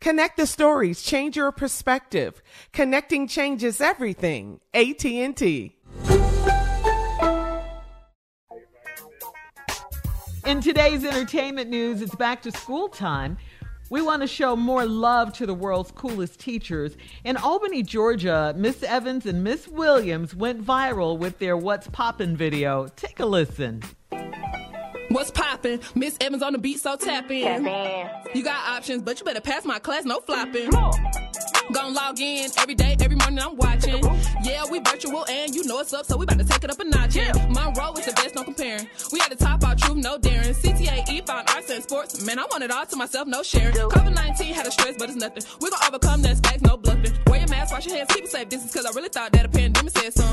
[0.00, 2.42] Connect the stories, change your perspective.
[2.72, 4.60] Connecting changes everything.
[4.72, 5.76] AT&T.
[10.46, 13.36] In today's entertainment news, it's back to school time.
[13.90, 16.96] We want to show more love to the world's coolest teachers.
[17.24, 22.88] In Albany, Georgia, Miss Evans and Miss Williams went viral with their What's Poppin' video.
[22.96, 23.82] Take a listen.
[25.10, 25.80] What's poppin'?
[25.96, 27.64] Miss Evans on the beat, so tap in.
[28.32, 30.70] You got options, but you better pass my class, no flopping.
[30.70, 34.02] Gon' log in every day, every morning I'm watching.
[34.42, 36.78] Yeah, we virtual and you know it's up, so we about to take it up
[36.78, 37.16] a notch.
[37.16, 37.32] Yeah.
[37.50, 38.88] My role is the best, no comparing.
[39.12, 40.54] We at the top our truth, no daring.
[40.54, 42.24] CTAE found arts and sports.
[42.24, 43.74] Man, I want it all to myself, no sharing.
[43.74, 45.42] COVID 19 had a stress, but it's nothing.
[45.60, 47.12] We gon' overcome that facts, no bluffing.
[47.26, 49.44] Wear your mask, wash your hands, keep it safe distance, cause I really thought that
[49.44, 50.29] a pandemic said something.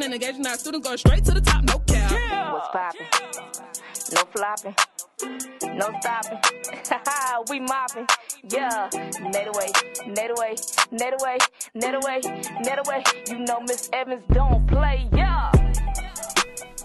[0.00, 2.52] Lifting, and engaging our students going straight to the top, no cap.
[2.52, 3.06] What's poppin'?
[4.12, 4.74] No flopping,
[5.76, 6.38] no stopping.
[7.50, 8.06] we mopping,
[8.50, 8.88] yeah.
[9.20, 9.70] Net away,
[10.06, 10.56] net away,
[10.90, 11.38] net away,
[11.74, 12.20] net away,
[12.62, 13.04] net away.
[13.28, 15.50] You know Miss Evans don't play, yeah.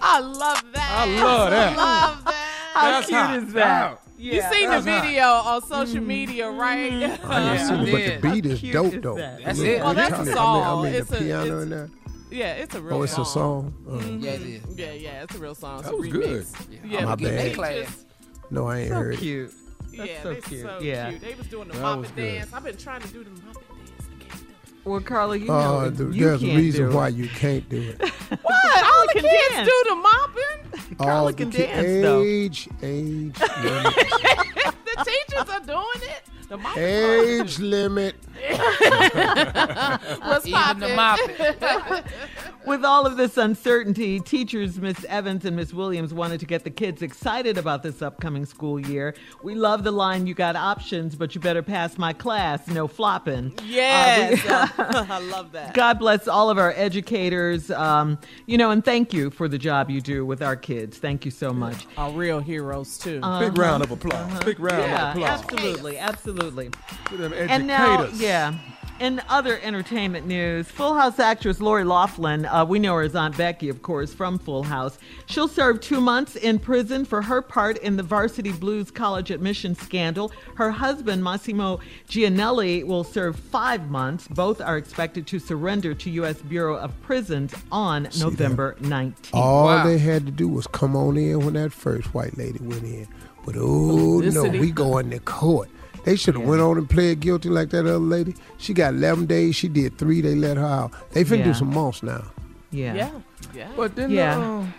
[0.02, 1.08] I love that.
[1.08, 1.78] I love that.
[1.78, 2.34] I love that.
[2.76, 3.36] How That's cute hot.
[3.38, 4.00] is that?
[4.18, 5.04] You seen the That's hot.
[5.06, 6.06] video on social mm.
[6.06, 6.92] media, right?
[6.92, 7.20] Mm.
[7.26, 9.16] I didn't Yeah, see I it, but the beat is dope, is though.
[9.16, 9.44] that?
[9.44, 9.82] That's Look, it.
[9.84, 10.64] Well, that's a I mean- song.
[10.64, 11.90] I mean, It's the a- piano it's- in there.
[12.36, 13.74] Yeah, it's a real Oh, it's a song.
[13.90, 14.62] Uh, Yeah, it is.
[14.76, 15.80] Yeah, yeah, it's a real song.
[15.80, 16.70] It's That a was remix.
[16.70, 16.80] good.
[16.92, 17.44] Yeah, My but they bad.
[17.46, 18.06] just- Class.
[18.52, 19.20] no, I ain't So heard it.
[19.20, 19.54] cute.
[19.98, 20.62] That's yeah, so they cute.
[20.62, 21.10] so yeah.
[21.10, 21.22] cute.
[21.22, 22.54] They was doing the That was Muppet dance.
[22.54, 23.62] I've been trying to do the Muppet dance.
[24.02, 24.86] I can't do it.
[24.90, 27.28] Well, Carla, you know Uh, if th- you there's a can't reason do why you
[27.30, 28.02] can't do it.
[28.42, 28.84] What?
[28.84, 29.70] All the can kids dance.
[29.70, 30.98] do the mopping?
[30.98, 32.24] Carla All can the ki- dance, though.
[32.24, 33.94] age, age, limit.
[33.96, 36.22] the teachers are doing it.
[36.50, 36.84] The mopping.
[36.84, 38.16] age limit.
[40.22, 41.36] What's Even the mopping.
[42.66, 46.70] With all of this uncertainty, teachers Miss Evans and Miss Williams wanted to get the
[46.72, 49.14] kids excited about this upcoming school year.
[49.44, 53.54] We love the line, you got options, but you better pass my class, no flopping.
[53.66, 54.68] Yes, Uh,
[55.10, 55.74] I love that.
[55.76, 58.18] God bless all of our educators, um,
[58.48, 60.98] you know, and thank you for the job you do with our kids.
[60.98, 61.86] Thank you so much.
[61.98, 63.22] Our real heroes too.
[63.40, 64.44] Big round of applause.
[64.44, 64.92] Big round Uh-huh.
[64.96, 66.70] Yeah, of applause absolutely, absolutely.
[67.10, 67.52] to them educators.
[67.52, 68.56] And now, yeah,
[69.00, 73.36] In other entertainment news, Full House actress Lori Loughlin, uh, we know her as Aunt
[73.36, 74.98] Becky, of course, from Full House.
[75.26, 79.76] She'll serve two months in prison for her part in the Varsity Blues college admission
[79.76, 80.32] scandal.
[80.56, 84.30] Her husband, Mossimo Giannulli, will serve five months.
[84.30, 86.42] Both are expected to surrender to U.S.
[86.42, 89.32] Bureau of Prisons on November 19th.
[89.34, 92.84] All they had to do was come on in when that first white lady went
[92.84, 93.10] in.
[93.46, 94.60] But oh no, Publicity.
[94.60, 95.70] we going to court.
[96.06, 98.36] They should have went on and pled guilty like that other lady.
[98.58, 99.56] She got 11 days.
[99.56, 100.22] She did three.
[100.22, 100.92] They let her out.
[101.12, 101.44] They finna Yeah.
[101.46, 102.24] do some months now.
[102.72, 102.94] Yeah.
[102.94, 103.12] Yeah.
[103.54, 103.68] Yeah.
[103.76, 104.38] But then, Yeah.
[104.38, 104.74] um,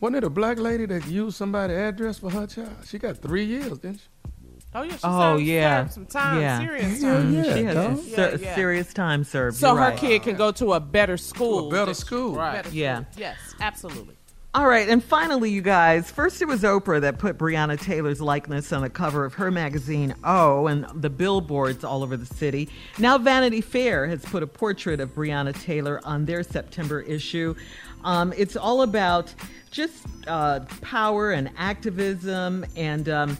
[0.00, 2.70] wasn't it a black lady that used somebody's address for her child?
[2.86, 4.08] She got three years, didn't she?
[4.74, 4.92] Oh yeah.
[4.92, 6.40] She Oh served, yeah, served some time.
[6.42, 6.58] yeah.
[6.60, 7.32] Serious Yeah, time.
[7.34, 7.42] yeah.
[7.54, 7.84] she has dog.
[7.96, 8.54] some ser- Yeah, yeah.
[8.54, 9.56] serious time served.
[9.56, 9.98] So You're her right.
[9.98, 11.68] kid can go to a better school.
[11.68, 12.34] A better that- school.
[12.34, 12.62] Right.
[12.62, 13.04] Better Yeah.
[13.16, 14.17] Yes, absolutely.
[14.54, 16.10] All right, and finally, you guys.
[16.10, 20.14] First, it was Oprah that put Breonna Taylor's likeness on the cover of her magazine,
[20.24, 22.70] Oh, and the billboards all over the city.
[22.98, 27.54] Now, Vanity Fair has put a portrait of Breonna Taylor on their September issue.
[28.04, 29.34] Um, it's all about
[29.70, 33.08] just uh, power and activism and.
[33.08, 33.38] Um,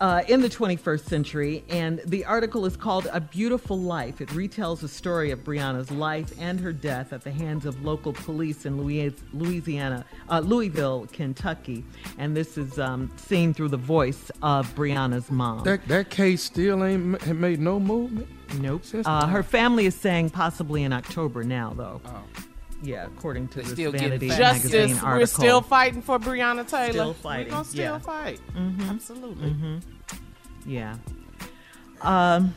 [0.00, 4.20] uh, in the 21st century, and the article is called A Beautiful Life.
[4.20, 8.12] It retells the story of Breonna's life and her death at the hands of local
[8.12, 8.80] police in
[9.32, 11.84] Louisiana, uh, Louisville, Kentucky.
[12.18, 15.64] And this is um, seen through the voice of Breonna's mom.
[15.64, 18.28] That that case still ain't made no movement.
[18.58, 18.82] nope.
[19.04, 22.00] Uh, her family is saying possibly in October now, though.
[22.82, 24.40] Yeah, according to They this still getting Vanity facts.
[24.64, 25.02] magazine Justice.
[25.04, 25.18] article.
[25.20, 26.92] We're still fighting for Breonna Taylor.
[26.92, 27.98] Still fighting, We're gonna still yeah.
[27.98, 28.40] fight.
[28.56, 28.90] Mhm.
[28.90, 29.50] Absolutely.
[29.50, 29.82] Mhm.
[30.66, 30.96] Yeah.
[32.02, 32.54] Um,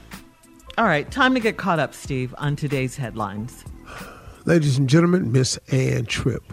[0.77, 3.63] all right, time to get caught up, Steve, on today's headlines.
[4.45, 6.51] Ladies and gentlemen, Miss Ann Tripp.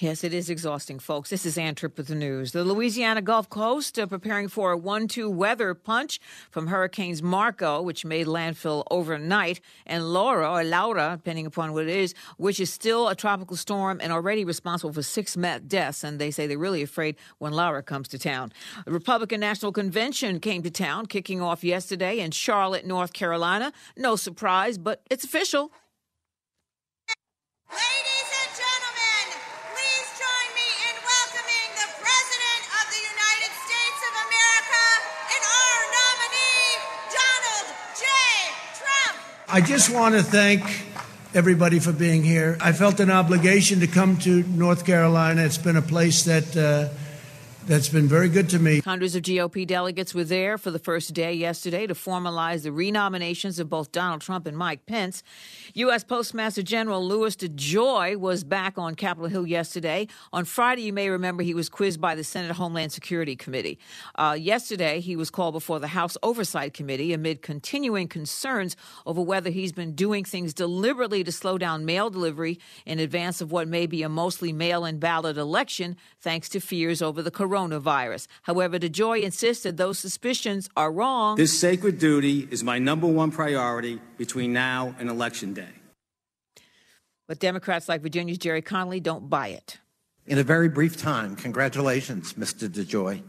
[0.00, 1.28] Yes, it is exhausting, folks.
[1.28, 2.52] This is Ann Tripp with the news.
[2.52, 6.20] The Louisiana Gulf Coast uh, preparing for a 1 2 weather punch
[6.52, 11.88] from Hurricanes Marco, which made landfill overnight, and Laura, or Laura, depending upon what it
[11.88, 15.36] is, which is still a tropical storm and already responsible for six
[15.66, 16.04] deaths.
[16.04, 18.52] And they say they're really afraid when Laura comes to town.
[18.84, 23.72] The Republican National Convention came to town, kicking off yesterday in Charlotte, North Carolina.
[23.96, 25.72] No surprise, but it's official.
[39.58, 40.62] I just want to thank
[41.34, 42.56] everybody for being here.
[42.60, 45.42] I felt an obligation to come to North Carolina.
[45.42, 46.90] It's been a place that uh,
[47.68, 48.80] that's been very good to me.
[48.80, 53.58] Hundreds of GOP delegates were there for the first day yesterday to formalize the renominations
[53.58, 55.22] of both Donald Trump and Mike Pence.
[55.74, 56.02] U.S.
[56.02, 60.08] Postmaster General Louis DeJoy was back on Capitol Hill yesterday.
[60.32, 63.78] On Friday, you may remember he was quizzed by the Senate Homeland Security Committee.
[64.14, 69.50] Uh, yesterday, he was called before the House Oversight Committee amid continuing concerns over whether
[69.50, 73.84] he's been doing things deliberately to slow down mail delivery in advance of what may
[73.84, 77.57] be a mostly mail in ballot election, thanks to fears over the coronavirus.
[78.42, 81.36] However, DeJoy insisted those suspicions are wrong.
[81.36, 85.72] This sacred duty is my number one priority between now and Election Day.
[87.26, 89.78] But Democrats like Virginia's Gerry Connolly don't buy it.
[90.26, 92.68] In a very brief time, congratulations, Mr.
[92.68, 93.22] DeJoy,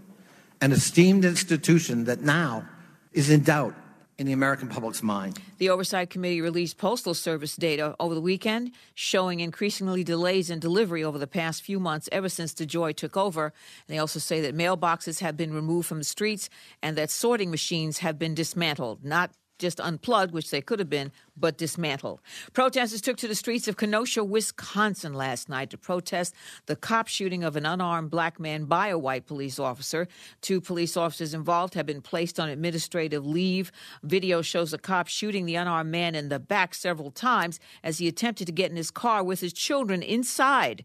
[0.62, 2.68] an esteemed institution that now
[3.14, 3.74] is in doubt
[4.19, 5.39] in the American public's mind.
[5.57, 11.04] The Oversight Committee released Postal Service data over the weekend showing increasingly delays in delivery
[11.04, 13.46] over the past few months ever since DeJoy took over.
[13.46, 13.53] And
[13.88, 16.50] they also say that mailboxes have been removed from the streets
[16.84, 21.12] and that sorting machines have been dismantled, not just unplugged, which they could have been,
[21.38, 22.20] but dismantled.
[22.54, 26.34] Protesters took to the streets of Kenosha, Wisconsin last night to protest
[26.66, 30.08] the cop shooting of an unarmed black man by a white police officer.
[30.42, 33.72] Two police officers involved have been placed on administrative leave.
[34.04, 38.08] Video shows a cop shooting the unarmed man in the back several times as he
[38.08, 40.84] attempted to get in his car with his children inside.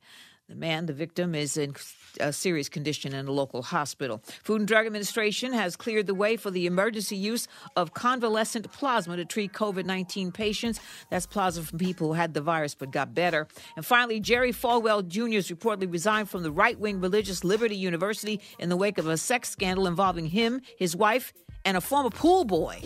[0.49, 1.73] The man, the victim, is in
[2.21, 4.23] a serious condition in a local hospital.
[4.43, 9.17] Food and Drug Administration has cleared the way for the emergency use of convalescent plasma
[9.17, 10.81] to treat COVID 19 patients.
[11.11, 13.47] That's plasma from people who had the virus but got better.
[13.77, 15.35] And finally, Jerry Falwell Jr.
[15.35, 19.17] has reportedly resigned from the right wing religious Liberty University in the wake of a
[19.17, 21.33] sex scandal involving him, his wife,
[21.65, 22.81] and a former pool boy.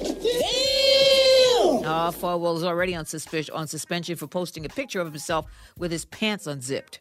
[1.59, 5.91] Uh, Falwell is already on, suspicion, on suspension for posting a picture of himself with
[5.91, 7.01] his pants unzipped.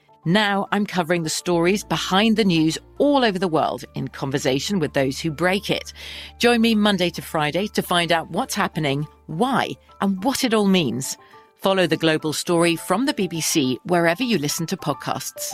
[0.25, 4.93] Now I'm covering the stories behind the news all over the world in conversation with
[4.93, 5.93] those who break it.
[6.37, 10.67] Join me Monday to Friday to find out what's happening, why, and what it all
[10.67, 11.17] means.
[11.55, 15.53] Follow The Global Story from the BBC wherever you listen to podcasts.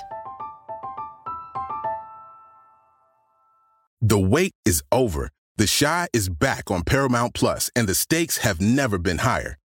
[4.01, 5.29] The wait is over.
[5.55, 9.57] The Chi is back on Paramount Plus, and the stakes have never been higher.